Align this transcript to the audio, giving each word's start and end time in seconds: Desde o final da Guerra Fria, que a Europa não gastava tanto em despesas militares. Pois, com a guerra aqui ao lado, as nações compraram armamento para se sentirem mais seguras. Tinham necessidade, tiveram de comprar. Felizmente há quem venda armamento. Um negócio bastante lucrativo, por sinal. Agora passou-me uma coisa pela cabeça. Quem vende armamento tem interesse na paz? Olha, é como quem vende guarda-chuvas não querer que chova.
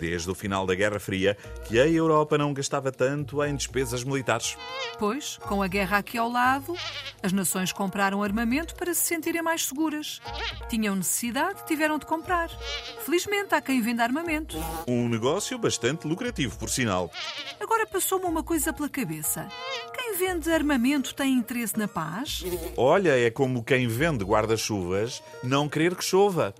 Desde 0.00 0.30
o 0.30 0.34
final 0.34 0.66
da 0.66 0.74
Guerra 0.74 0.98
Fria, 0.98 1.36
que 1.66 1.78
a 1.78 1.86
Europa 1.86 2.38
não 2.38 2.54
gastava 2.54 2.90
tanto 2.90 3.44
em 3.44 3.54
despesas 3.54 4.02
militares. 4.02 4.56
Pois, 4.98 5.36
com 5.38 5.62
a 5.62 5.68
guerra 5.68 5.98
aqui 5.98 6.16
ao 6.16 6.30
lado, 6.30 6.74
as 7.22 7.32
nações 7.32 7.70
compraram 7.70 8.22
armamento 8.22 8.74
para 8.74 8.94
se 8.94 9.02
sentirem 9.02 9.42
mais 9.42 9.66
seguras. 9.66 10.20
Tinham 10.70 10.96
necessidade, 10.96 11.66
tiveram 11.66 11.98
de 11.98 12.06
comprar. 12.06 12.48
Felizmente 13.04 13.54
há 13.54 13.60
quem 13.60 13.82
venda 13.82 14.02
armamento. 14.02 14.56
Um 14.88 15.06
negócio 15.06 15.58
bastante 15.58 16.06
lucrativo, 16.06 16.58
por 16.58 16.70
sinal. 16.70 17.10
Agora 17.60 17.86
passou-me 17.86 18.24
uma 18.24 18.42
coisa 18.42 18.72
pela 18.72 18.88
cabeça. 18.88 19.48
Quem 19.94 20.16
vende 20.16 20.50
armamento 20.50 21.14
tem 21.14 21.34
interesse 21.34 21.78
na 21.78 21.86
paz? 21.86 22.42
Olha, 22.74 23.18
é 23.18 23.30
como 23.30 23.62
quem 23.62 23.86
vende 23.86 24.24
guarda-chuvas 24.24 25.22
não 25.42 25.68
querer 25.68 25.94
que 25.94 26.04
chova. 26.04 26.54